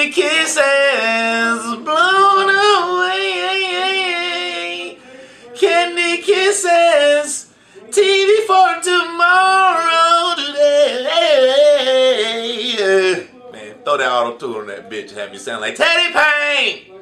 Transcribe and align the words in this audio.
Candy 0.00 0.14
kisses 0.14 1.76
blown 1.84 2.48
away. 2.48 3.98
Candy 5.54 6.22
kisses. 6.22 7.52
TV 7.90 8.46
for 8.46 8.80
tomorrow 8.82 10.34
today. 10.36 11.06
Man, 13.52 13.74
throw 13.84 13.98
that 13.98 14.10
auto 14.10 14.38
tune 14.38 14.56
on 14.56 14.68
that 14.68 14.88
bitch. 14.90 15.10
Have 15.10 15.32
me 15.32 15.38
sound 15.38 15.60
like 15.60 15.74
Teddy 15.76 16.14
Payne. 16.14 16.94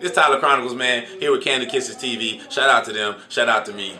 It's 0.00 0.14
Tyler 0.14 0.38
Chronicles, 0.38 0.76
man. 0.76 1.06
Here 1.18 1.32
with 1.32 1.42
Candy 1.42 1.66
Kisses 1.66 1.96
TV. 1.96 2.40
Shout 2.52 2.70
out 2.70 2.84
to 2.84 2.92
them. 2.92 3.16
Shout 3.30 3.48
out 3.48 3.66
to 3.66 3.72
me. 3.72 3.98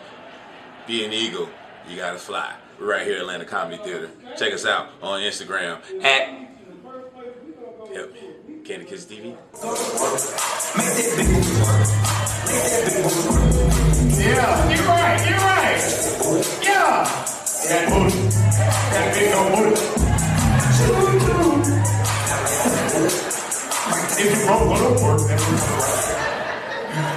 Be 0.87 1.03
an 1.03 1.11
eagle. 1.11 1.49
You 1.89 1.97
gotta 1.97 2.19
fly. 2.19 2.55
We're 2.79 2.87
right 2.91 3.05
here 3.05 3.15
at 3.15 3.21
Atlanta 3.21 3.43
Comedy 3.43 3.83
Theater. 3.83 4.11
Check 4.37 4.53
us 4.53 4.65
out 4.65 4.91
on 5.01 5.19
Instagram 5.19 5.81
at 6.05 6.29
help 7.95 8.13
me. 8.13 8.34
Candy 8.65 8.85
Kisses 8.85 9.05
TV. 9.05 9.29
Yeah, 14.17 14.73
you're 14.73 14.87
right, 14.87 15.21
you're 15.29 15.37
right. 15.37 15.77
Yeah. 16.65 17.05
That 17.69 17.89
booty. 17.93 18.17
That 18.89 19.13
big 19.13 19.35
old 19.35 19.51
booty. 19.53 19.77
If 24.17 24.29
you 24.33 24.45
broke, 24.47 24.65
well, 24.65 24.79
don't 24.81 24.97
work. 25.03 25.21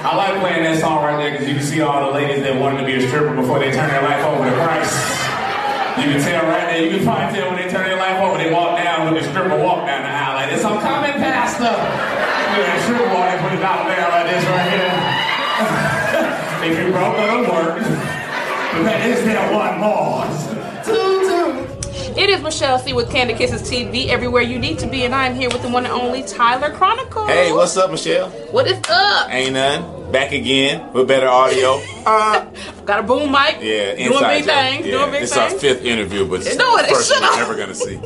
I 0.05 0.17
like 0.17 0.41
playing 0.41 0.65
that 0.65 0.81
song 0.81 1.03
right 1.03 1.17
there 1.17 1.31
because 1.31 1.49
you 1.49 1.55
can 1.55 1.65
see 1.65 1.81
all 1.81 2.13
the 2.13 2.13
ladies 2.13 2.43
that 2.43 2.61
wanted 2.61 2.81
to 2.81 2.87
be 2.87 2.97
a 2.97 3.09
stripper 3.09 3.35
before 3.35 3.59
they 3.59 3.73
turn 3.73 3.89
their 3.89 4.03
life 4.03 4.23
over 4.27 4.45
to 4.45 4.55
Christ. 4.55 4.93
You 5.97 6.13
can 6.13 6.21
tell 6.21 6.45
right 6.45 6.67
there. 6.67 6.85
You 6.85 6.91
can 6.99 7.05
probably 7.07 7.41
tell 7.41 7.49
when 7.51 7.57
they 7.57 7.71
turn 7.73 7.89
their 7.89 7.97
life 7.97 8.21
over, 8.21 8.37
they 8.37 8.53
walk 8.53 8.78
down 9.09 9.15
with 9.15 9.25
the 9.25 9.31
stripper 9.31 9.57
walk 9.63 9.87
down 9.87 10.03
the 10.03 10.09
aisle 10.09 10.35
like 10.35 10.51
this. 10.51 10.65
I'm 10.65 10.81
coming, 10.81 11.13
Pastor. 11.13 11.65
Look 11.65 11.73
at 11.73 12.67
that 12.67 12.81
stripper 12.85 13.09
walk, 13.15 13.33
they 13.33 13.39
put 13.41 13.53
it 13.57 13.65
out 13.65 13.87
there 13.89 14.09
like 14.09 14.27
this 14.29 14.45
right 14.53 14.69
here. 14.77 14.97
if 16.69 16.87
you 16.87 16.93
broke, 16.93 17.17
it'll 17.17 17.45
work. 17.49 17.81
But 18.73 18.83
there 18.85 19.09
is 19.09 19.25
there 19.25 19.53
one 19.53 19.81
more. 19.81 20.27
It 22.19 22.29
is 22.31 22.43
Michelle 22.43 22.81
C 22.81 22.93
with 22.93 23.11
Candy 23.13 23.33
Kisses 23.35 23.63
TV, 23.63 24.09
everywhere 24.09 24.43
you 24.43 24.59
need 24.59 24.81
to 24.81 24.89
be, 24.89 25.05
and 25.05 25.15
I'm 25.15 25.37
here 25.37 25.49
with 25.51 25.63
the 25.63 25.69
one 25.69 25.85
and 25.85 25.93
only 25.95 26.25
Tyler 26.25 26.73
Chronicle. 26.75 27.29
Hey, 27.29 27.53
what's 27.53 27.77
up, 27.77 27.93
Michelle? 27.93 28.31
What 28.51 28.67
is 28.67 28.81
up? 28.91 29.31
Ain't 29.31 29.53
none. 29.53 30.11
Back 30.11 30.33
again 30.33 30.93
with 30.93 31.07
better 31.09 31.29
audio. 31.29 31.81
Uh, 32.09 32.47
Got 32.87 33.01
a 33.01 33.03
boom 33.03 33.31
mic. 33.31 33.59
yeah, 33.61 33.95
doing 33.95 34.07
inside 34.15 34.39
big 34.39 34.45
joke. 34.47 34.55
things, 34.55 34.87
Yeah, 34.87 34.93
doing 34.93 35.11
big 35.11 35.23
It's 35.25 35.37
our 35.37 35.51
fifth 35.51 35.85
interview, 35.85 36.27
but 36.27 36.41
it's 36.41 36.57
No, 36.57 36.79
the 36.79 36.85
it- 36.85 36.89
first 36.89 37.13
shut 37.13 37.21
you're 37.21 37.43
ever 37.45 37.55
gonna 37.55 37.75
see. 37.75 37.97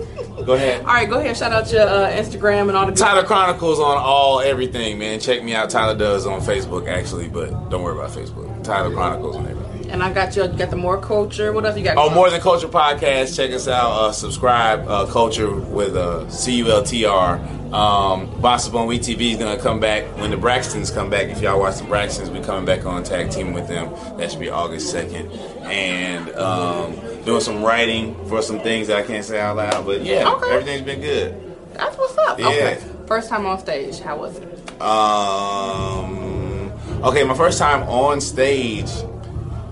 Go 0.45 0.55
ahead. 0.55 0.81
All 0.81 0.87
right, 0.87 1.09
go 1.09 1.19
ahead. 1.19 1.37
Shout 1.37 1.53
out 1.53 1.71
your 1.73 1.83
uh, 1.83 2.11
Instagram 2.11 2.69
and 2.69 2.77
all 2.77 2.87
the 2.87 2.93
Tyler 2.93 3.23
Chronicles 3.25 3.79
on 3.79 3.97
all 3.99 4.41
everything, 4.41 4.99
man. 4.99 5.21
Check 5.21 5.43
me 5.43 5.55
out. 5.55 5.71
Tyler 5.71 5.97
does 5.97 6.27
on 6.27 6.41
Facebook 6.41 6.89
actually, 6.89 7.29
but 7.29 7.71
don't 7.71 7.83
worry 7.83 7.97
about 7.97 8.11
Facebook. 8.11 8.63
Tyler 8.65 8.93
Chronicles 8.93 9.37
on 9.37 9.47
everything. 9.47 9.91
And 9.91 10.03
I 10.03 10.11
got 10.13 10.35
your 10.35 10.49
got 10.49 10.71
the 10.71 10.77
more 10.77 10.99
culture. 10.99 11.53
What 11.53 11.67
else 11.67 11.77
you 11.77 11.85
got? 11.85 11.99
Oh, 11.99 12.09
more 12.09 12.31
than 12.31 12.41
culture 12.41 12.69
podcast. 12.69 13.37
Check 13.37 13.51
us 13.51 13.69
out. 13.69 13.91
Uh, 13.91 14.13
subscribe. 14.13 14.89
Uh, 14.89 15.05
culture 15.07 15.55
with 15.55 15.97
uh, 15.97 16.29
C 16.31 16.57
U 16.59 16.71
L 16.71 16.83
T 16.83 17.05
R. 17.05 17.37
Um, 17.73 18.41
Boss 18.41 18.69
Bone 18.69 18.89
WeTV 18.89 19.33
is 19.33 19.39
gonna 19.39 19.59
come 19.59 19.81
back 19.81 20.05
when 20.19 20.31
the 20.31 20.37
Braxtons 20.37 20.93
come 20.95 21.11
back. 21.11 21.29
If 21.29 21.41
y'all 21.43 21.59
watch 21.59 21.79
the 21.79 21.85
Braxtons, 21.85 22.29
we 22.31 22.41
coming 22.41 22.65
back 22.65 22.87
on 22.87 23.03
tag 23.03 23.31
team 23.31 23.53
with 23.53 23.69
them. 23.69 23.91
That 24.19 24.31
should 24.31 24.41
be 24.41 24.51
August 24.51 24.91
second, 24.91 25.31
and 25.63 26.31
um, 26.37 26.93
doing 27.25 27.41
some 27.41 27.63
writing 27.63 28.15
for 28.29 28.43
some 28.43 28.61
things 28.61 28.89
that 28.89 28.99
I 28.99 29.03
can't 29.03 29.25
say 29.25 29.41
out 29.41 29.57
loud. 29.57 29.87
But 29.87 30.03
yeah, 30.03 30.29
Okay. 30.33 30.51
everything's 30.51 30.83
been 30.83 31.01
good. 31.01 31.35
That's 31.75 31.97
what's 31.97 32.17
up. 32.19 32.39
Yeah. 32.39 32.47
Okay. 32.47 32.79
First 33.07 33.29
time 33.29 33.47
on 33.47 33.59
stage. 33.59 34.01
How 34.01 34.17
was 34.19 34.37
it? 34.39 34.81
Um, 34.81 36.73
okay, 37.05 37.25
my 37.25 37.35
first 37.35 37.59
time 37.59 37.83
on 37.89 38.21
stage 38.21 38.91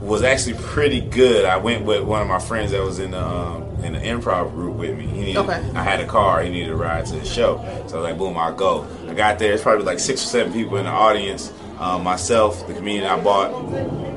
was 0.01 0.23
actually 0.23 0.55
pretty 0.59 1.01
good. 1.01 1.45
I 1.45 1.57
went 1.57 1.85
with 1.85 2.03
one 2.05 2.23
of 2.23 2.29
my 2.29 2.39
friends 2.39 2.71
that 2.73 2.83
was 2.83 2.99
in 2.99 3.11
the 3.13 3.23
um, 3.25 3.65
in 3.85 3.93
the 3.95 3.99
improv 4.01 4.53
group 4.53 4.77
with 4.77 4.97
me. 4.99 5.07
He 5.07 5.21
needed, 5.21 5.37
Okay. 5.39 5.63
I 5.75 5.83
had 5.83 6.01
a 6.01 6.07
car. 6.07 6.43
He 6.43 6.51
needed 6.51 6.71
a 6.71 6.77
ride 6.77 7.07
to 7.07 7.15
the 7.17 7.25
show, 7.25 7.57
so 7.87 7.99
I 7.99 8.01
was 8.01 8.11
like, 8.11 8.19
boom, 8.19 8.37
I'll 8.37 8.55
go. 8.55 8.87
I 9.09 9.15
got 9.15 9.39
there. 9.39 9.53
It's 9.55 9.63
probably 9.63 9.85
like 9.85 9.99
six 9.99 10.23
or 10.25 10.27
seven 10.27 10.53
people 10.53 10.77
in 10.77 10.85
the 10.85 10.91
audience. 10.91 11.53
Um, 11.79 12.05
myself, 12.05 12.67
the 12.67 12.75
comedian 12.75 13.05
I 13.07 13.19
bought, 13.23 13.51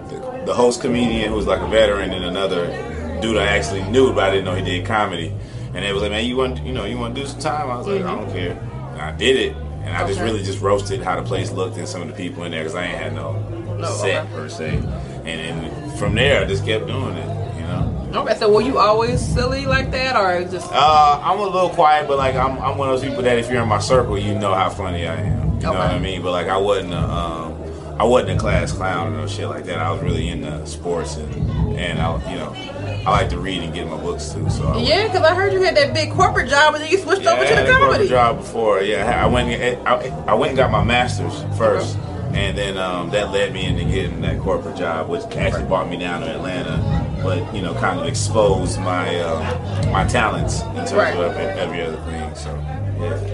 the, 0.09 0.43
the 0.45 0.53
host 0.53 0.81
comedian 0.81 1.29
who 1.29 1.35
was 1.35 1.47
like 1.47 1.61
a 1.61 1.67
veteran, 1.67 2.11
and 2.11 2.25
another 2.25 2.65
dude 3.23 3.37
I 3.37 3.45
actually 3.45 3.83
knew, 3.83 4.13
but 4.13 4.25
I 4.25 4.31
didn't 4.31 4.45
know 4.45 4.53
he 4.53 4.61
did 4.63 4.85
comedy. 4.85 5.33
And 5.73 5.83
they 5.83 5.93
was 5.93 6.01
like, 6.03 6.11
man, 6.11 6.25
you 6.25 6.35
want 6.35 6.61
you 6.63 6.73
know 6.73 6.85
you 6.85 6.97
want 6.97 7.15
to 7.15 7.21
do 7.21 7.25
some 7.27 7.39
time? 7.39 7.71
I 7.71 7.77
was 7.77 7.87
like, 7.87 8.01
I 8.03 8.13
don't 8.15 8.29
care. 8.31 8.51
And 8.91 9.01
I 9.01 9.11
did 9.15 9.37
it, 9.37 9.55
and 9.55 9.95
I 9.95 10.05
just 10.05 10.19
really 10.19 10.43
just 10.43 10.61
roasted 10.61 11.01
how 11.01 11.15
the 11.19 11.23
place 11.27 11.51
looked 11.51 11.77
and 11.77 11.87
some 11.87 12.01
of 12.03 12.07
the 12.09 12.13
people 12.13 12.43
in 12.43 12.51
there 12.51 12.61
because 12.61 12.75
I 12.75 12.85
ain't 12.85 12.97
had 12.97 13.15
no, 13.15 13.39
No, 13.79 13.89
set 13.89 14.25
okay. 14.25 14.33
per 14.35 14.49
se. 14.49 14.77
And 15.25 15.25
then 15.25 15.97
from 15.97 16.13
there, 16.15 16.41
I 16.41 16.45
just 16.45 16.65
kept 16.65 16.85
doing 16.85 17.15
it. 17.15 17.27
You 17.55 17.63
know, 17.63 18.11
Okay, 18.21 18.35
so 18.35 18.51
were 18.53 18.61
you 18.61 18.77
always 18.77 19.19
silly 19.19 19.65
like 19.65 19.89
that, 19.91 20.15
or 20.15 20.43
just 20.51 20.69
uh, 20.71 21.19
I'm 21.23 21.39
a 21.39 21.43
little 21.43 21.69
quiet, 21.69 22.07
but 22.07 22.17
like 22.19 22.35
I'm, 22.35 22.59
I'm 22.59 22.77
one 22.77 22.89
of 22.89 22.99
those 22.99 23.07
people 23.09 23.23
that 23.23 23.39
if 23.39 23.49
you're 23.49 23.63
in 23.63 23.69
my 23.69 23.79
circle, 23.79 24.17
you 24.19 24.35
know 24.37 24.53
how 24.53 24.69
funny 24.69 25.07
I 25.07 25.15
am. 25.15 25.55
You 25.55 25.61
know 25.61 25.73
what 25.73 25.91
I 25.91 25.97
mean? 25.97 26.21
But 26.21 26.31
like 26.33 26.47
I 26.49 26.57
wasn't, 26.57 26.93
a, 26.93 26.97
um, 26.99 27.52
I 27.99 28.03
wasn't 28.05 28.31
a 28.31 28.37
class 28.37 28.71
clown 28.71 29.13
or 29.13 29.17
no 29.17 29.27
shit 29.27 29.47
like 29.47 29.65
that. 29.65 29.77
I 29.79 29.91
was 29.91 30.01
really 30.01 30.29
into 30.29 30.65
sports 30.65 31.15
and 31.17 31.33
and 31.77 31.99
I, 31.99 32.31
you 32.31 32.37
know, 32.37 32.53
I 33.05 33.11
like 33.11 33.29
to 33.29 33.39
read 33.39 33.61
and 33.63 33.73
get 33.73 33.87
my 33.87 33.97
books 33.97 34.29
too. 34.29 34.49
So 34.49 34.67
I 34.67 34.77
yeah? 34.79 35.07
Because 35.07 35.21
I 35.23 35.35
heard 35.35 35.53
you 35.53 35.61
had 35.61 35.75
that 35.77 35.93
big 35.93 36.11
corporate 36.11 36.49
job, 36.49 36.73
and 36.75 36.83
then 36.83 36.91
you 36.91 36.97
switched 36.99 37.23
Yeah, 37.23 37.31
over 37.33 37.41
I 37.43 37.47
to 37.47 37.55
had 37.55 37.67
the 37.67 37.73
a 37.75 37.77
corporate 37.77 38.09
job 38.09 38.37
before. 38.37 38.81
Yeah, 38.81 39.23
I 39.23 39.27
went. 39.27 39.49
And, 39.49 39.87
I, 39.87 39.93
I 40.27 40.33
went 40.33 40.49
and 40.51 40.57
got 40.57 40.71
my 40.71 40.83
master's 40.83 41.33
first, 41.57 41.97
and 42.33 42.57
then 42.57 42.77
um, 42.77 43.09
that 43.11 43.31
led 43.31 43.53
me 43.53 43.65
into 43.65 43.83
getting 43.85 44.21
that 44.21 44.39
corporate 44.39 44.75
job, 44.77 45.09
which 45.09 45.23
actually 45.35 45.65
brought 45.65 45.89
me 45.89 45.97
down 45.97 46.21
to 46.21 46.27
Atlanta. 46.33 46.77
But 47.23 47.53
you 47.55 47.61
know, 47.61 47.73
kind 47.75 47.99
of 47.99 48.05
exposed 48.07 48.79
my 48.79 49.15
uh, 49.19 49.89
my 49.91 50.05
talents 50.05 50.61
in 50.61 50.75
terms 50.75 50.93
Right. 50.93 51.15
of 51.15 51.35
every, 51.35 51.81
other 51.81 51.97
thing. 51.97 52.35
So 52.35 52.53
yeah. 52.99 53.33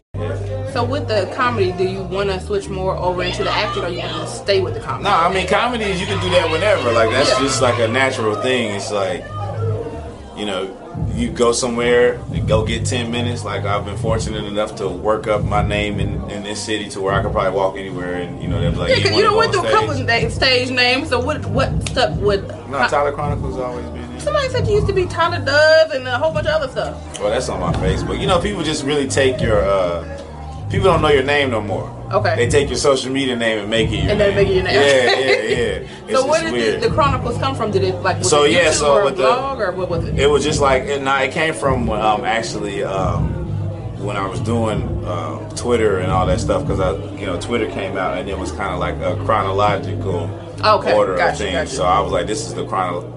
So 0.74 0.84
with 0.84 1.08
the 1.08 1.32
comedy, 1.36 1.72
do 1.72 1.84
you 1.84 2.04
want 2.04 2.30
to 2.30 2.40
switch 2.40 2.70
more 2.70 2.96
over 2.96 3.24
into 3.24 3.44
the 3.44 3.52
acting, 3.52 3.84
or 3.84 3.90
you 3.90 4.00
want 4.00 4.12
to 4.14 4.28
stay 4.28 4.62
with 4.62 4.74
the 4.76 4.80
comedy? 4.80 5.06
No, 5.06 5.10
I 5.12 5.34
mean 5.34 5.48
comedies. 5.48 6.00
You 6.00 6.06
can 6.08 6.22
do 6.22 6.30
that 6.32 6.50
whenever. 6.52 6.92
Like 6.92 7.10
that's 7.10 7.30
Yeah. 7.32 7.40
just 7.40 7.62
like 7.62 7.80
a 7.80 7.88
natural 7.88 8.36
thing. 8.42 8.76
It's 8.76 8.92
like 8.92 9.24
you 10.38 10.46
know. 10.46 10.76
You 11.14 11.30
go 11.32 11.54
somewhere 11.54 12.16
and 12.34 12.46
go 12.48 12.66
get 12.66 12.86
ten 12.86 13.10
minutes. 13.10 13.46
Like 13.46 13.64
I've 13.64 13.86
been 13.86 13.98
fortunate 13.98 14.44
enough 14.44 14.76
to 14.78 14.88
work 14.88 15.28
up 15.28 15.44
my 15.46 15.62
name 15.66 15.98
in, 16.00 16.30
in 16.30 16.44
this 16.44 16.62
city 16.62 16.90
to 16.90 17.00
where 17.02 17.14
I 17.14 17.22
could 17.22 17.32
probably 17.32 17.52
walk 17.58 17.78
anywhere 17.78 18.16
and 18.16 18.42
you 18.42 18.50
know 18.50 18.60
they're 18.60 18.72
like, 18.72 18.90
Yeah, 18.90 18.96
"Hey, 18.96 19.04
because 19.04 19.18
you 19.18 19.24
wanna 19.24 19.28
don't 19.28 19.34
go 19.34 19.38
went 19.38 19.56
on 19.56 19.62
through 19.62 19.70
a 19.70 19.74
couple 19.74 19.94
stage?" 19.96 20.24
of 20.24 20.30
na- 20.30 20.36
stage 20.36 20.72
names. 20.72 21.10
So 21.10 21.20
what 21.22 21.46
what 21.48 21.90
stuff 21.90 22.18
with? 22.18 22.46
No, 22.70 22.86
Tyler 22.88 23.14
Chronicles 23.14 23.58
always 23.58 23.86
been 23.86 24.10
there. 24.12 24.20
Somebody 24.20 24.50
said 24.50 24.68
you 24.68 24.74
used 24.76 24.88
to 24.88 24.94
be 24.94 25.06
Tyler 25.06 25.44
Does 25.44 25.92
and 25.92 26.06
a 26.08 26.18
whole 26.18 26.34
bunch 26.34 26.48
of 26.48 26.62
other 26.62 26.72
stuff. 26.72 27.20
Well, 27.20 27.30
that's 27.30 27.48
on 27.48 27.62
my 27.62 27.72
Facebook. 27.74 28.20
You 28.20 28.28
know, 28.28 28.40
people 28.42 28.62
just 28.64 28.84
really 28.84 29.08
take 29.08 29.40
your. 29.42 29.62
uh 29.64 30.04
People 30.70 30.86
don't 30.92 31.02
know 31.02 31.10
your 31.10 31.24
name 31.24 31.50
no 31.50 31.62
more. 31.62 31.90
Okay. 32.12 32.36
They 32.36 32.48
take 32.50 32.70
your 32.70 32.78
social 32.78 33.12
media 33.12 33.36
name 33.36 33.60
and 33.60 33.70
make 33.70 33.90
it 33.92 34.04
your 34.04 34.10
And 34.12 34.18
name. 34.18 34.18
then 34.20 34.36
make 34.36 34.48
it 34.48 34.54
your 34.56 34.64
name. 34.64 34.76
Yeah, 34.76 35.20
yeah, 35.20 35.80
yeah. 35.82 35.88
So 36.16 36.28
where 36.28 36.42
did 36.52 36.82
the, 36.82 36.88
the 36.90 36.94
Chronicles 36.94 37.38
come 37.38 37.56
from? 37.56 37.72
Did 37.72 37.84
it 37.84 37.96
like 38.02 38.18
was 38.20 38.30
So, 38.30 38.44
it 38.46 38.52
yeah, 38.52 38.72
so 38.72 38.94
or 38.94 39.02
a 39.02 39.06
with 39.06 39.18
the- 39.18 39.24
blog 39.24 39.60
or 39.60 39.72
what 39.74 39.90
was 39.90 40.06
it? 40.08 40.18
It 40.20 40.28
was 40.28 40.44
just 40.44 40.60
like, 40.62 40.84
it, 40.84 41.02
nah, 41.04 41.20
it 41.22 41.32
came 41.32 41.54
from 41.54 41.90
um, 41.90 42.24
actually 42.26 42.84
um, 42.84 43.30
when 44.04 44.16
I 44.18 44.28
was 44.28 44.40
doing 44.40 45.06
um, 45.06 45.50
Twitter 45.56 46.00
and 46.00 46.12
all 46.12 46.26
that 46.28 46.40
stuff 46.40 46.64
because 46.64 46.80
I, 46.80 46.94
you 47.20 47.26
know, 47.28 47.40
Twitter 47.40 47.68
came 47.70 47.98
out 47.98 48.18
and 48.18 48.28
it 48.30 48.38
was 48.38 48.52
kind 48.52 48.74
of 48.74 48.80
like 48.80 48.96
a 48.96 49.24
chronological 49.26 50.30
Okay, 50.64 50.94
order 50.94 51.16
gotcha, 51.16 51.32
of 51.32 51.38
things. 51.38 51.54
gotcha. 51.54 51.76
So 51.76 51.84
I 51.86 52.00
was 52.00 52.12
like, 52.12 52.26
this 52.28 52.46
is 52.48 52.54
the 52.56 52.66
chrono- 52.66 53.08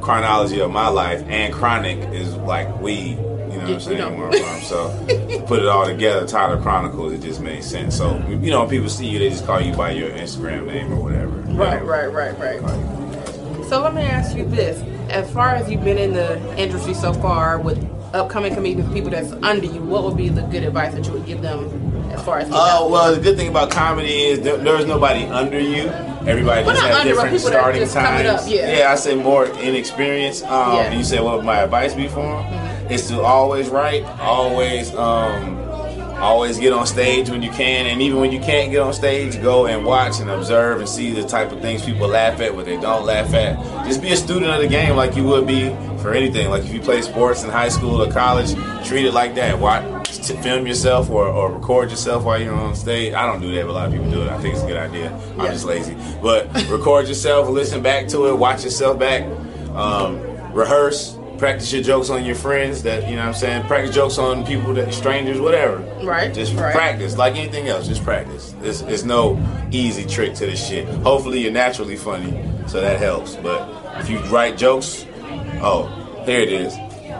chronology 0.00 0.60
of 0.60 0.70
my 0.70 0.88
life, 0.88 1.22
and 1.28 1.52
chronic 1.54 1.98
is 2.12 2.34
like 2.36 2.80
weed. 2.80 3.18
You 3.68 3.74
know 3.74 3.74
what 3.74 3.74
I'm 3.74 3.80
saying? 3.80 3.98
know. 3.98 4.10
Where 4.16 4.28
I'm 4.28 4.60
from. 4.60 4.62
So 5.40 5.44
put 5.46 5.58
it 5.60 5.66
all 5.68 5.86
together, 5.86 6.26
Tyler 6.26 6.60
Chronicles, 6.60 7.12
it 7.12 7.20
just 7.22 7.40
made 7.40 7.62
sense. 7.64 7.96
So 7.96 8.16
you 8.28 8.50
know, 8.50 8.60
when 8.60 8.70
people 8.70 8.88
see 8.88 9.06
you, 9.06 9.18
they 9.18 9.30
just 9.30 9.46
call 9.46 9.60
you 9.60 9.74
by 9.74 9.90
your 9.92 10.10
Instagram 10.10 10.66
name 10.66 10.92
or 10.92 10.96
whatever. 10.96 11.36
you 11.50 11.56
Right, 11.58 11.84
right, 11.84 12.06
right, 12.06 12.38
right. 12.38 13.66
So 13.68 13.80
let 13.82 13.94
me 13.94 14.02
ask 14.02 14.36
you 14.36 14.44
this: 14.44 14.82
as 15.10 15.30
far 15.32 15.50
as 15.54 15.70
you've 15.70 15.84
been 15.84 15.98
in 15.98 16.12
the 16.12 16.38
industry 16.58 16.94
so 16.94 17.12
far 17.12 17.58
with 17.58 17.78
upcoming 18.14 18.54
comedians, 18.54 18.92
people 18.92 19.10
that's 19.10 19.32
under 19.32 19.66
you, 19.66 19.82
what 19.82 20.04
would 20.04 20.16
be 20.16 20.28
the 20.28 20.42
good 20.42 20.62
advice 20.62 20.94
that 20.94 21.06
you 21.06 21.12
would 21.12 21.24
give 21.24 21.40
them 21.40 22.10
as 22.12 22.22
far 22.22 22.38
as? 22.40 22.48
Oh 22.50 22.54
out? 22.56 22.90
well, 22.90 23.14
the 23.14 23.20
good 23.20 23.36
thing 23.36 23.48
about 23.48 23.70
comedy 23.70 24.24
is 24.24 24.40
there, 24.40 24.58
there's 24.58 24.84
nobody 24.84 25.24
under 25.24 25.58
you. 25.58 25.88
Everybody 26.24 26.64
Well, 26.64 26.76
just 26.76 26.88
not 26.88 26.98
has 26.98 27.04
different 27.04 27.40
starting 27.40 27.80
just 27.80 27.94
coming 27.94 28.24
times. 28.26 28.42
up, 28.44 28.48
yeah. 28.48 28.92
I 28.92 28.94
say 28.94 29.16
more 29.16 29.46
inexperienced. 29.46 30.44
Um, 30.44 30.76
Yeah. 30.76 30.82
and 30.84 30.98
You 30.98 31.02
say, 31.04 31.20
what 31.20 31.36
would 31.38 31.44
my 31.44 31.58
advice 31.62 31.94
be 31.94 32.06
for 32.06 32.20
them? 32.20 32.44
Mm-hmm. 32.44 32.61
Is 32.92 33.08
to 33.08 33.22
always 33.22 33.70
write, 33.70 34.04
always, 34.20 34.94
um, 34.94 35.58
always 36.20 36.58
get 36.58 36.74
on 36.74 36.86
stage 36.86 37.30
when 37.30 37.42
you 37.42 37.50
can, 37.50 37.86
and 37.86 38.02
even 38.02 38.20
when 38.20 38.30
you 38.30 38.38
can't 38.38 38.70
get 38.70 38.80
on 38.80 38.92
stage, 38.92 39.40
go 39.40 39.64
and 39.66 39.82
watch 39.84 40.20
and 40.20 40.28
observe 40.30 40.78
and 40.78 40.86
see 40.88 41.10
the 41.12 41.22
type 41.26 41.52
of 41.52 41.60
things 41.62 41.82
people 41.84 42.06
laugh 42.06 42.38
at, 42.40 42.54
what 42.54 42.66
they 42.66 42.76
don't 42.78 43.06
laugh 43.06 43.32
at. 43.32 43.56
Just 43.86 44.02
be 44.02 44.10
a 44.12 44.16
student 44.16 44.50
of 44.52 44.60
the 44.60 44.68
game 44.68 44.94
like 44.94 45.16
you 45.16 45.24
would 45.24 45.46
be 45.46 45.70
for 46.02 46.12
anything. 46.12 46.50
Like 46.50 46.64
if 46.64 46.72
you 46.74 46.80
play 46.80 47.00
sports 47.00 47.44
in 47.44 47.50
high 47.50 47.70
school 47.70 48.02
or 48.02 48.12
college, 48.12 48.52
treat 48.86 49.06
it 49.06 49.14
like 49.14 49.34
that. 49.36 49.58
Watch, 49.58 49.84
film 50.42 50.66
yourself 50.66 51.08
or, 51.08 51.26
or 51.26 51.50
record 51.50 51.88
yourself 51.90 52.24
while 52.24 52.38
you're 52.40 52.54
on 52.54 52.74
stage. 52.76 53.14
I 53.14 53.24
don't 53.24 53.40
do 53.40 53.54
that, 53.54 53.62
but 53.64 53.70
a 53.70 53.72
lot 53.72 53.86
of 53.86 53.92
people 53.94 54.10
do 54.10 54.20
it. 54.20 54.28
I 54.28 54.38
think 54.38 54.54
it's 54.54 54.64
a 54.64 54.66
good 54.66 54.76
idea. 54.76 55.10
I'm 55.38 55.46
Yeah. 55.46 55.52
just 55.52 55.64
lazy. 55.64 55.96
But 56.20 56.52
record 56.68 57.08
yourself, 57.08 57.48
listen 57.48 57.80
back 57.82 58.06
to 58.08 58.26
it, 58.26 58.36
watch 58.36 58.64
yourself 58.64 58.98
back, 58.98 59.22
um, 59.74 60.20
rehearse, 60.52 61.16
practice 61.42 61.72
your 61.72 61.82
jokes 61.82 62.08
on 62.08 62.24
your 62.24 62.36
friends. 62.36 62.84
That 62.84 63.08
you 63.08 63.16
know 63.16 63.22
what 63.22 63.28
I'm 63.30 63.34
saying. 63.34 63.66
Practice 63.66 63.92
jokes 63.92 64.16
on 64.16 64.46
people 64.46 64.72
that 64.74 64.94
strangers, 64.94 65.40
whatever. 65.40 65.78
Right, 66.04 66.32
Just 66.32 66.54
right. 66.54 66.72
practice 66.72 67.18
like 67.18 67.34
anything 67.34 67.66
else. 67.66 67.88
Just 67.88 68.04
practice. 68.04 68.54
There's, 68.60 68.82
there's 68.82 69.04
no 69.04 69.42
easy 69.72 70.06
trick 70.06 70.34
to 70.34 70.46
this 70.46 70.64
shit. 70.64 70.86
Hopefully 71.02 71.40
you're 71.40 71.50
naturally 71.50 71.96
funny, 71.96 72.48
so 72.68 72.80
that 72.80 73.00
helps. 73.00 73.34
But 73.34 73.68
if 73.98 74.08
you 74.08 74.20
write 74.30 74.56
jokes, 74.56 75.04
oh, 75.60 75.88
here 76.24 76.38
it 76.38 76.52
is. 76.52 76.76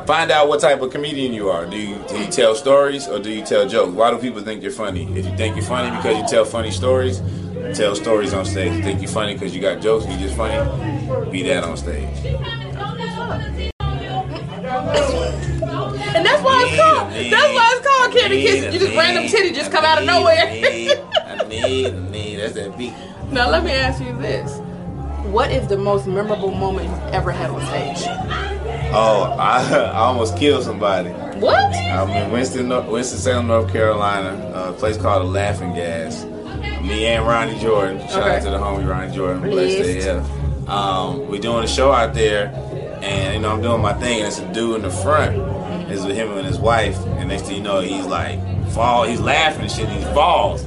Find 0.07 0.31
out 0.31 0.47
what 0.47 0.61
type 0.61 0.81
of 0.83 0.93
comedian 0.93 1.33
you 1.33 1.49
are. 1.51 1.67
Do 1.67 1.77
you, 1.77 1.97
do 2.09 2.17
you 2.17 2.27
tell 2.29 2.55
stories 2.55 3.09
or 3.09 3.19
do 3.19 3.29
you 3.29 3.45
tell 3.45 3.69
jokes? 3.69 3.93
Why 3.93 4.13
do 4.13 4.19
people 4.19 4.41
think 4.41 4.63
you're 4.63 4.71
funny? 4.71 5.03
If 5.19 5.27
you 5.27 5.37
think 5.37 5.57
you're 5.57 5.65
funny 5.65 5.97
because 5.97 6.17
you 6.17 6.29
tell 6.29 6.45
funny 6.45 6.71
stories, 6.71 7.21
tell 7.75 7.97
stories 7.97 8.33
on 8.35 8.45
stage. 8.45 8.73
You 8.73 8.85
think 8.85 9.01
you're 9.03 9.11
funny 9.11 9.35
because 9.35 9.53
you 9.53 9.61
got 9.61 9.83
jokes, 9.83 10.07
you 10.07 10.17
just 10.19 10.37
funny, 10.37 11.31
be 11.33 11.43
that 11.43 11.65
on 11.65 11.77
stage. 11.77 13.72
And 14.93 16.27
that's 16.27 16.43
why 16.43 16.67
it's 16.67 16.77
called. 16.77 17.13
That's 17.13 17.55
why 17.55 17.75
it's 17.77 17.87
called 17.87 18.13
Candy 18.15 18.43
Kisses. 18.43 18.75
You 18.75 18.81
just 18.81 18.97
random 18.97 19.27
titty 19.29 19.53
just 19.55 19.71
come 19.73 19.85
out 19.85 19.99
of 19.99 20.05
nowhere. 20.07 20.47
I 20.47 21.47
need, 21.49 21.87
I 21.87 22.11
need, 22.11 22.37
that's 22.37 22.55
that 22.55 22.77
beat. 22.77 22.93
now 23.31 23.49
let 23.51 23.65
me 23.65 23.73
ask 23.73 24.03
you 24.03 24.17
this: 24.19 24.59
What 25.27 25.51
is 25.51 25.67
the 25.69 25.77
most 25.79 26.07
memorable 26.07 26.51
moment 26.53 26.89
you've 26.89 27.15
ever 27.15 27.31
had 27.33 27.51
on 27.51 27.61
stage? 27.67 28.07
Oh, 28.95 29.35
I, 29.39 29.63
I 29.75 29.99
almost 29.99 30.37
killed 30.37 30.65
somebody. 30.65 31.11
What? 31.39 31.75
I'm 31.75 32.11
in 32.11 32.31
Winston, 32.31 32.69
Winston 32.91 33.19
Salem, 33.19 33.47
North 33.49 33.73
Carolina, 33.73 34.53
a 34.55 34.73
place 34.73 34.97
called 34.97 35.23
the 35.23 35.31
Laughing 35.31 35.75
Gas. 35.75 36.25
Me 36.83 37.07
and 37.07 37.27
Ronnie 37.27 37.59
Jordan. 37.59 38.01
Shout 38.09 38.23
Okay. 38.23 38.37
out 38.37 38.43
to 38.43 38.51
the 38.51 38.59
homie 38.59 38.89
Ronnie 38.89 39.15
Jordan. 39.15 39.43
Blessed 39.43 39.79
to 39.79 40.03
hell. 40.21 40.71
Um, 40.71 41.29
we 41.29 41.39
doing 41.39 41.65
a 41.65 41.69
show 41.69 41.91
out 41.93 42.15
there, 42.15 42.49
and 43.03 43.35
you 43.35 43.41
know 43.41 43.53
I'm 43.53 43.63
doing 43.63 43.81
my 43.83 43.93
thing, 43.95 44.19
and 44.21 44.29
it's 44.29 44.39
a 44.39 44.53
dude 44.53 44.77
in 44.77 44.83
the 44.83 44.91
front. 44.91 45.37
It's 45.91 46.05
with 46.05 46.17
him 46.17 46.33
and 46.33 46.47
his 46.47 46.59
wife, 46.59 46.99
and 47.07 47.29
next 47.29 47.43
thing 47.43 47.57
you 47.57 47.63
know, 47.63 47.81
he's 47.81 48.07
like 48.07 48.39
fall. 48.69 49.05
He's 49.05 49.21
laughing 49.21 49.63
and 49.63 49.71
shit. 49.71 49.89
And 49.89 49.99
he 49.99 50.05
falls. 50.15 50.65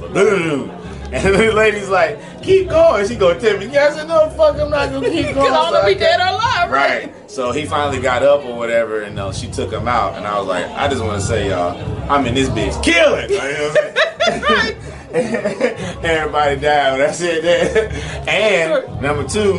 And 1.12 1.36
the 1.36 1.52
lady's 1.52 1.88
like, 1.88 2.18
keep 2.42 2.68
going. 2.68 3.06
She 3.06 3.14
gonna 3.14 3.38
tell 3.38 3.56
me, 3.58 3.66
yeah, 3.66 3.86
I 3.86 3.90
said, 3.92 4.08
no, 4.08 4.28
fuck, 4.30 4.58
I'm 4.58 4.70
not 4.70 4.90
gonna 4.90 5.08
keep 5.08 5.26
going. 5.34 5.34
Because 5.36 5.52
I 5.52 5.70
don't 5.70 5.72
know 5.72 5.80
So 5.80 5.86
if 5.86 5.86
we 5.86 5.94
I 5.94 5.98
dead 5.98 6.20
or 6.20 6.34
alive, 6.34 6.70
right? 6.70 7.04
Right. 7.04 7.30
So 7.30 7.52
he 7.52 7.64
finally 7.64 8.02
got 8.02 8.24
up 8.24 8.44
or 8.44 8.56
whatever, 8.56 9.02
and 9.02 9.16
uh, 9.16 9.32
she 9.32 9.48
took 9.48 9.70
him 9.72 9.86
out. 9.86 10.14
And 10.14 10.26
I 10.26 10.36
was 10.36 10.48
like, 10.48 10.66
I 10.66 10.88
just 10.88 11.02
want 11.04 11.20
to 11.20 11.26
say, 11.26 11.50
y'all, 11.50 11.78
I'm 12.10 12.26
in 12.26 12.34
this 12.34 12.48
bitch 12.48 12.82
killing. 12.82 13.30
You 13.30 13.38
know 13.38 13.72
what 13.72 14.76
Everybody 16.04 16.60
died. 16.60 16.98
That's 16.98 17.20
it. 17.20 17.42
That. 17.42 18.28
And 18.28 19.00
number 19.00 19.22
two, 19.28 19.58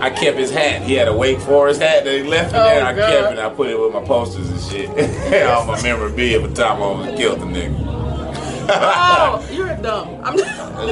I 0.00 0.10
kept 0.10 0.36
his 0.38 0.50
hat. 0.50 0.82
He 0.82 0.94
had 0.94 1.08
a 1.08 1.16
Wake 1.16 1.38
Forest 1.40 1.80
hat 1.80 2.04
that 2.04 2.12
he 2.14 2.22
left 2.22 2.50
in 2.52 2.60
Oh, 2.60 2.64
there. 2.64 2.84
I 2.84 2.92
God. 2.94 3.10
kept 3.10 3.32
it. 3.34 3.38
I 3.38 3.48
put 3.48 3.68
it 3.70 3.78
with 3.80 3.92
my 3.92 4.02
posters 4.04 4.50
and 4.50 4.60
shit. 4.60 4.88
All 5.48 5.64
my 5.66 5.80
memorabilia 5.82 6.40
for 6.46 6.54
time 6.54 6.78
I 6.78 6.80
almost 6.84 7.16
killed 7.16 7.40
the 7.40 7.46
nigga. 7.46 7.74
Oh, 8.66 9.46
you're 9.52 9.74
dumb. 9.76 10.20
I'm 10.24 10.36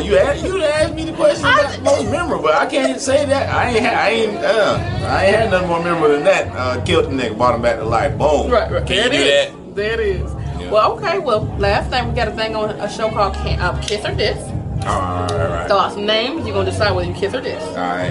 You 0.04 0.16
asked, 0.18 0.44
you 0.44 0.62
asked 0.62 0.94
me 0.94 1.04
the 1.04 1.12
question 1.14 1.44
about 1.46 1.82
most 1.82 2.10
memorable. 2.10 2.48
I 2.48 2.66
can't 2.66 3.00
say 3.00 3.24
that. 3.26 3.48
I 3.52 3.70
ain't, 3.70 3.84
ha- 3.84 4.00
I 4.02 4.08
ain't, 4.10 4.36
uh, 4.38 5.06
I 5.06 5.24
ain't 5.26 5.36
had 5.36 5.50
nothing 5.50 5.68
more 5.68 5.82
memorable 5.82 6.08
than 6.14 6.24
that. 6.24 6.48
Uh, 6.54 6.84
killed 6.84 7.06
the 7.06 7.10
nigga, 7.10 7.36
brought 7.36 7.54
him 7.54 7.62
back 7.62 7.78
to 7.78 7.84
life. 7.84 8.16
Boom. 8.18 8.50
right, 8.50 8.70
right. 8.70 8.86
Can 8.86 8.96
you 8.96 9.02
There 9.02 9.10
do 9.10 9.16
it 9.16 9.24
that? 9.26 9.48
is. 9.68 9.74
There 9.74 9.92
it 9.94 10.00
is. 10.00 10.32
Yeah. 10.60 10.70
Well, 10.70 10.92
okay. 10.98 11.18
Well, 11.18 11.44
last 11.58 11.90
thing 11.90 12.08
we 12.08 12.14
got 12.14 12.28
a 12.28 12.32
thing 12.32 12.54
on 12.54 12.70
a 12.70 12.90
show 12.90 13.08
called 13.10 13.34
Can- 13.34 13.58
uh, 13.60 13.80
Kiss 13.82 14.04
or 14.04 14.14
Diss. 14.14 14.38
All 14.86 15.00
right, 15.00 15.30
all 15.32 15.38
right. 15.38 15.66
Throw 15.68 15.78
out 15.78 15.92
some 15.92 16.06
names. 16.06 16.44
You're 16.46 16.54
gonna 16.54 16.70
decide 16.70 16.92
whether 16.94 17.08
you 17.08 17.14
kiss 17.14 17.34
or 17.34 17.40
diss. 17.40 17.62
All 17.62 17.74
right. 17.74 18.10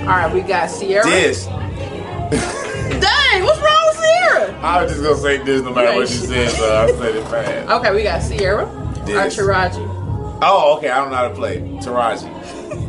All 0.00 0.06
right. 0.06 0.32
We 0.32 0.40
got 0.42 0.68
Ciara. 0.68 1.04
This. 1.04 1.46
Dang, 3.00 3.44
what's 3.44 3.60
wrong 3.60 3.84
with 3.86 3.96
Ciara? 4.00 4.60
I 4.62 4.82
was 4.82 4.92
just 4.92 5.02
gonna 5.02 5.16
say 5.16 5.38
this 5.38 5.62
no 5.62 5.72
matter 5.72 5.92
what 5.96 6.08
you 6.10 6.16
said, 6.16 6.50
so 6.50 6.82
I 6.84 6.86
said 6.92 7.16
it 7.16 7.24
fast. 7.28 7.70
Okay, 7.70 7.94
we 7.94 8.02
got 8.02 8.20
Ciara. 8.20 8.66
Diss. 9.04 9.38
Or 9.38 9.42
Taraji. 9.44 10.38
Oh, 10.42 10.76
okay. 10.78 10.90
I 10.90 10.98
don't 10.98 11.10
know 11.10 11.16
how 11.16 11.28
to 11.28 11.34
play 11.34 11.60
Taraji. 11.60 12.28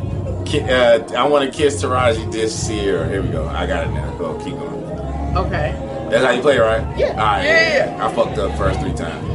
Uh, 0.54 1.02
I 1.16 1.26
want 1.26 1.50
to 1.50 1.56
kiss 1.56 1.82
Taraji. 1.82 2.30
This 2.30 2.68
Ciara. 2.68 3.08
Here 3.08 3.22
we 3.22 3.28
go. 3.30 3.48
I 3.48 3.66
got 3.66 3.88
it 3.88 3.90
now. 3.90 4.16
Go. 4.18 4.38
Keep 4.38 4.54
going. 4.54 5.36
Okay. 5.36 5.72
That's 6.10 6.24
how 6.24 6.30
you 6.30 6.42
play, 6.42 6.58
right? 6.58 6.96
Yeah. 6.96 7.08
All 7.08 7.16
right. 7.16 7.42
Yeah, 7.44 7.96
yeah, 7.96 8.06
I 8.06 8.14
fucked 8.14 8.38
up 8.38 8.56
first 8.56 8.78
three 8.78 8.92
times. 8.92 9.26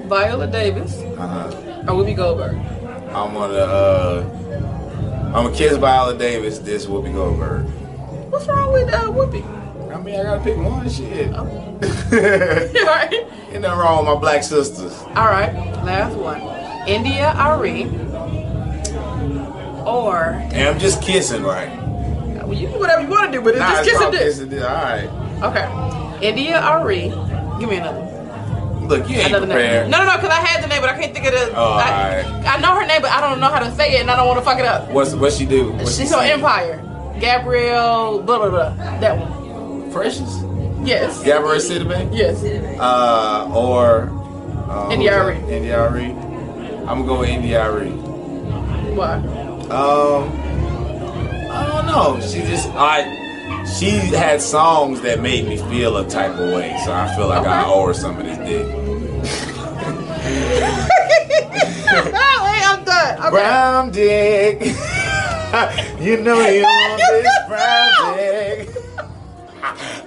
Viola 0.08 0.46
Davis 0.46 0.96
uh 1.18 1.26
huh. 1.26 1.69
Or 1.90 1.94
Whoopi 2.04 2.14
Goldberg. 2.16 2.54
I'm 3.12 3.34
gonna 3.34 3.54
uh 3.54 4.24
I'm 5.34 5.44
gonna 5.44 5.54
kiss 5.54 5.76
Viola 5.76 6.16
Davis. 6.16 6.60
This 6.60 6.86
Whoopi 6.86 7.12
Goldberg. 7.12 7.66
What's 8.30 8.46
wrong 8.46 8.72
with 8.72 8.92
uh, 8.94 9.06
Whoopi? 9.06 9.42
I 9.92 10.00
mean, 10.00 10.14
I 10.20 10.22
gotta 10.22 10.40
pick 10.40 10.56
one. 10.56 10.88
Shit. 10.88 11.34
All 11.34 11.44
Ain't 13.52 13.62
nothing 13.62 13.78
wrong 13.78 13.98
with 14.06 14.14
my 14.14 14.20
black 14.20 14.44
sisters. 14.44 14.96
All 15.16 15.26
right. 15.26 15.52
Last 15.84 16.14
one. 16.16 16.40
India 16.88 17.32
Arie 17.36 17.84
or 19.84 20.16
And 20.52 20.68
I'm 20.68 20.78
just 20.78 21.02
kissing, 21.02 21.42
right? 21.42 21.68
well, 22.44 22.54
you 22.54 22.68
do 22.68 22.78
whatever 22.78 23.02
you 23.02 23.08
want 23.08 23.32
to 23.32 23.38
do, 23.38 23.42
but 23.42 23.50
it's 23.54 23.60
Nah, 23.60 23.68
just 23.70 23.80
it's 23.80 23.90
kiss 23.90 24.00
and 24.00 24.02
called 24.02 24.12
diss. 24.14 24.22
kiss 24.22 24.38
and 24.40 24.50
diss. 24.50 24.62
All 24.62 24.74
right. 24.74 26.20
Okay. 26.20 26.28
India 26.28 26.60
Arie. 26.60 27.08
Give 27.58 27.68
me 27.68 27.76
another. 27.76 28.06
Look, 28.90 29.08
you 29.08 29.16
ain't 29.18 29.30
prepared. 29.32 29.82
name. 29.84 29.90
No, 29.90 29.98
no, 29.98 30.04
no, 30.10 30.16
because 30.16 30.30
I 30.30 30.40
had 30.40 30.64
the 30.64 30.66
name, 30.66 30.80
but 30.80 30.90
I 30.90 30.98
can't 30.98 31.14
think 31.14 31.24
of 31.26 31.32
the. 31.32 31.52
Oh, 31.56 31.74
I, 31.74 32.24
alright. 32.24 32.46
I 32.46 32.60
know 32.60 32.74
her 32.74 32.84
name, 32.84 33.00
but 33.00 33.10
I 33.12 33.20
don't 33.20 33.38
know 33.38 33.48
how 33.48 33.60
to 33.60 33.70
say 33.76 33.94
it, 33.94 34.00
and 34.00 34.10
I 34.10 34.16
don't 34.16 34.26
want 34.26 34.40
to 34.40 34.44
fuck 34.44 34.58
it 34.58 34.64
up. 34.66 34.90
What's 34.90 35.14
what 35.14 35.32
she 35.32 35.46
do? 35.46 35.70
What's 35.72 35.94
she 35.96 36.02
She's 36.02 36.12
on? 36.12 36.24
Empire. 36.24 36.82
Gabrielle, 37.20 38.20
blah, 38.22 38.38
blah, 38.38 38.50
blah. 38.50 38.98
That 38.98 39.16
one. 39.16 39.92
Precious. 39.92 40.42
Yes. 40.82 41.22
Gabrielle 41.22 41.60
Sidibe. 41.60 42.10
Yes. 42.12 42.42
Uh, 42.80 43.48
or 43.54 44.10
uh, 44.68 44.90
India 44.90 45.12
who's 45.12 45.20
Arie. 45.20 45.40
that? 45.40 45.52
India 45.52 45.78
Arie. 45.80 46.10
I'm 46.10 46.86
gonna 46.86 47.06
go 47.06 47.20
with 47.20 47.28
India 47.28 47.62
Arie. 47.62 47.90
Why? 47.90 49.14
Um, 49.70 50.32
I 51.50 51.66
don't 51.68 51.86
know. 51.86 52.20
She 52.26 52.40
just 52.40 52.68
I. 52.70 53.18
She 53.78 53.90
had 53.90 54.40
songs 54.40 55.00
that 55.02 55.20
made 55.20 55.46
me 55.46 55.58
feel 55.58 55.96
a 55.98 56.08
type 56.08 56.32
of 56.32 56.54
way, 56.54 56.76
so 56.84 56.92
I 56.92 57.14
feel 57.14 57.28
like 57.28 57.46
I 57.46 57.64
owe 57.66 57.86
her 57.86 57.94
some 57.94 58.18
of 58.18 58.24
this 58.24 58.38
dick. 58.38 58.66
Brown 63.30 63.90
dick. 63.90 64.60
you 66.00 66.16
know 66.22 66.40
you 66.40 66.62
want 66.64 67.02
this 67.10 67.38
brown 67.48 68.16
dick. 68.16 68.68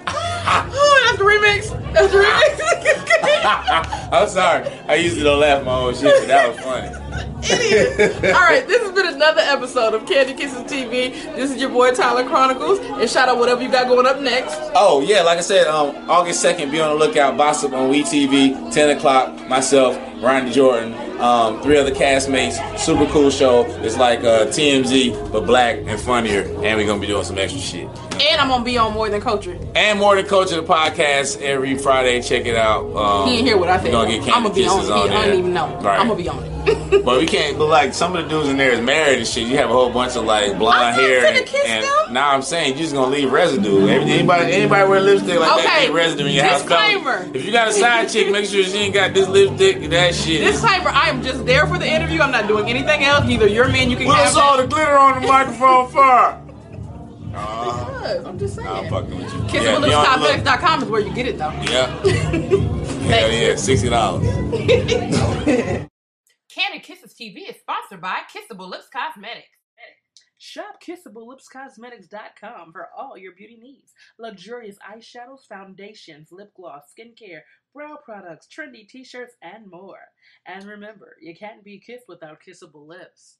Oh, 0.06 1.02
that's 1.06 1.18
the 1.18 1.24
remix. 1.24 1.92
That's 1.92 2.12
the 2.12 2.18
remix. 2.18 4.10
I'm 4.12 4.28
sorry. 4.28 4.68
I 4.88 4.94
used 4.96 5.16
to 5.16 5.24
don't 5.24 5.40
laugh 5.40 5.60
at 5.60 5.64
my 5.64 5.74
own 5.74 5.94
shit, 5.94 6.04
but 6.20 6.28
that 6.28 6.48
was 6.48 6.58
funny. 6.60 7.00
Idiot. 7.46 8.34
All 8.34 8.40
right, 8.40 8.66
this 8.66 8.82
has 8.82 8.92
been 8.92 9.06
another 9.14 9.42
episode 9.42 9.92
of 9.92 10.06
Candy 10.06 10.32
Kisses 10.32 10.62
TV. 10.62 11.12
This 11.36 11.50
is 11.50 11.58
your 11.60 11.68
boy 11.68 11.92
Tyler 11.92 12.24
Chronicles, 12.26 12.78
and 12.80 13.08
shout 13.08 13.28
out 13.28 13.36
whatever 13.38 13.62
you 13.62 13.70
got 13.70 13.86
going 13.86 14.06
up 14.06 14.20
next. 14.20 14.56
Oh 14.74 15.02
yeah, 15.02 15.20
like 15.22 15.36
I 15.38 15.42
said, 15.42 15.66
um, 15.66 15.94
August 16.08 16.40
second, 16.40 16.70
be 16.70 16.80
on 16.80 16.98
the 16.98 17.04
lookout. 17.04 17.36
Boss 17.36 17.62
up 17.62 17.74
on 17.74 17.90
WeTV, 17.90 18.72
ten 18.72 18.96
o'clock. 18.96 19.46
Myself, 19.46 19.96
Ronnie 20.22 20.52
Jordan, 20.52 20.92
um, 21.24 21.62
three 21.62 21.78
other 21.78 21.90
castmates. 21.90 22.56
Super 22.78 23.06
cool 23.06 23.30
show. 23.30 23.64
It's 23.82 23.96
like 23.96 24.20
uh, 24.20 24.46
TMZ 24.46 25.32
but 25.32 25.46
black 25.46 25.78
and 25.86 25.98
funnier, 25.98 26.42
and 26.42 26.78
we're 26.78 26.86
gonna 26.86 27.00
be 27.00 27.06
doing 27.06 27.24
some 27.24 27.38
extra 27.38 27.60
shit. 27.60 27.88
And 28.20 28.40
I'm 28.40 28.48
gonna 28.48 28.64
be 28.64 28.76
on 28.78 28.92
More 28.92 29.08
Than 29.08 29.20
Culture. 29.20 29.58
And 29.74 29.98
more 29.98 30.16
than 30.16 30.26
Culture 30.26 30.56
the 30.56 30.62
podcast 30.62 31.40
every 31.40 31.76
Friday. 31.78 32.20
Check 32.22 32.46
it 32.46 32.56
out. 32.56 32.94
Um, 32.94 33.28
He 33.28 33.36
didn't 33.36 33.46
hear 33.46 33.56
what 33.58 33.68
I 33.70 33.82
said. 33.82 33.92
Gonna 33.92 34.10
get 34.18 34.36
I'm 34.36 34.42
gonna 34.42 34.54
be 34.54 34.66
on 34.66 34.84
it. 34.84 34.90
I 34.90 35.24
don't 35.26 35.38
even 35.38 35.54
know. 35.54 35.66
Right. 35.80 35.98
I'm 35.98 36.08
gonna 36.08 36.22
be 36.22 36.28
on 36.28 36.42
it. 36.44 36.53
But 37.04 37.18
we 37.20 37.26
can't. 37.26 37.58
But 37.58 37.66
like 37.68 37.92
some 37.92 38.16
of 38.16 38.24
the 38.24 38.30
dudes 38.30 38.48
in 38.48 38.56
there 38.56 38.72
is 38.72 38.80
married 38.80 39.18
and 39.18 39.26
shit. 39.26 39.46
You 39.46 39.58
have 39.58 39.68
a 39.68 39.72
whole 39.74 39.90
bunch 39.90 40.16
of 40.16 40.24
like 40.24 40.56
blonde 40.58 40.94
hair. 40.96 41.26
And, 41.26 41.36
and 41.66 42.14
now 42.14 42.30
I'm 42.30 42.40
saying 42.40 42.70
you're 42.70 42.78
just 42.78 42.94
gonna 42.94 43.10
leave 43.14 43.30
residue. 43.30 43.86
Anybody, 43.88 44.52
anybody 44.52 44.88
wear 44.88 45.00
lipstick 45.00 45.38
like 45.38 45.62
that, 45.64 45.82
Okay, 45.82 45.92
residue 45.92 46.24
in 46.26 46.32
your 46.32 46.44
house. 46.44 46.60
disclaimer. 46.62 47.18
Fellas, 47.18 47.34
If 47.36 47.44
you 47.44 47.52
got 47.52 47.68
a 47.68 47.72
side 47.72 48.08
chick, 48.08 48.30
make 48.30 48.46
sure 48.46 48.64
she 48.64 48.78
ain't 48.78 48.94
got 48.94 49.12
this 49.12 49.28
lipstick. 49.28 49.90
That 49.90 50.14
shit. 50.14 50.40
Disclaimer: 50.50 50.88
I 50.88 51.10
am 51.10 51.22
just 51.22 51.44
there 51.44 51.66
for 51.66 51.76
the 51.78 51.86
interview. 51.86 52.22
I'm 52.22 52.30
not 52.30 52.48
doing 52.48 52.70
anything 52.70 53.04
else. 53.04 53.28
Either 53.28 53.46
you're 53.48 53.68
me 53.68 53.84
you 53.84 53.96
can 53.98 54.06
have 54.06 54.34
all 54.38 54.56
the 54.56 54.66
glitter 54.66 54.96
on 54.96 55.20
the 55.20 55.28
microphone 55.34 55.90
for? 55.90 56.00
Uh, 56.00 56.40
Because, 57.34 58.24
I'm 58.24 58.38
just 58.38 58.54
saying. 58.54 58.68
I'm 58.68 58.88
fucking 58.88 59.18
with 59.18 59.32
you. 59.34 59.40
Yeah, 59.44 59.60
be 59.60 59.68
on 59.68 59.82
the 59.82 59.88
look. 59.88 60.06
KissableLipsCosmetics.com 60.06 60.82
is 60.84 60.88
where 60.88 61.00
you 61.02 61.12
get 61.12 61.26
it 61.26 61.36
though. 61.36 61.50
Yeah. 61.64 61.86
Hell 63.08 63.30
yeah, 63.30 63.56
sixty 63.56 63.90
dollars. 63.90 64.24
Candy 66.54 66.78
Kisses 66.78 67.12
TV 67.20 67.48
is 67.50 67.56
sponsored 67.94 68.00
by 68.00 68.22
Kissable 68.32 68.70
Lips 68.70 68.88
Cosmetics. 68.92 69.48
Shop 70.36 70.76
KissableLipsCosmetics.com 70.86 72.72
for 72.72 72.88
all 72.96 73.16
your 73.16 73.32
beauty 73.32 73.56
needs. 73.60 73.92
Luxurious 74.18 74.76
eyeshadows, 74.78 75.46
foundations, 75.48 76.28
lip 76.30 76.52
gloss, 76.54 76.82
skincare, 76.92 77.40
brow 77.72 77.96
products, 78.04 78.46
trendy 78.48 78.86
t-shirts, 78.86 79.34
and 79.42 79.70
more. 79.70 80.00
And 80.46 80.64
remember, 80.64 81.16
you 81.20 81.34
can't 81.34 81.64
be 81.64 81.80
kissed 81.80 82.04
without 82.08 82.42
kissable 82.46 82.86
lips. 82.86 83.38